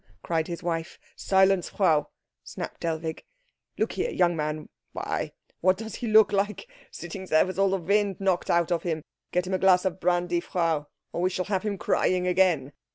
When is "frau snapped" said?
1.69-2.81